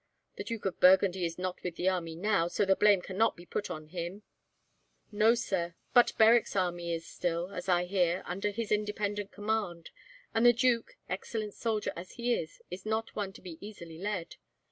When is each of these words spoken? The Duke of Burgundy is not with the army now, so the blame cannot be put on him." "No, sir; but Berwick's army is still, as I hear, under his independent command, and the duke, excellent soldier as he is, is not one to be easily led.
The 0.35 0.43
Duke 0.43 0.65
of 0.65 0.79
Burgundy 0.79 1.25
is 1.25 1.37
not 1.37 1.61
with 1.61 1.75
the 1.75 1.87
army 1.87 2.15
now, 2.15 2.47
so 2.47 2.65
the 2.65 2.75
blame 2.75 3.03
cannot 3.03 3.37
be 3.37 3.45
put 3.45 3.69
on 3.69 3.89
him." 3.89 4.23
"No, 5.11 5.35
sir; 5.35 5.75
but 5.93 6.17
Berwick's 6.17 6.55
army 6.55 6.91
is 6.91 7.05
still, 7.05 7.51
as 7.51 7.69
I 7.69 7.85
hear, 7.85 8.23
under 8.25 8.49
his 8.49 8.71
independent 8.71 9.31
command, 9.31 9.91
and 10.33 10.43
the 10.43 10.53
duke, 10.53 10.97
excellent 11.07 11.53
soldier 11.53 11.93
as 11.95 12.13
he 12.13 12.33
is, 12.33 12.63
is 12.71 12.83
not 12.83 13.15
one 13.15 13.31
to 13.33 13.41
be 13.43 13.59
easily 13.63 13.99
led. 13.99 14.37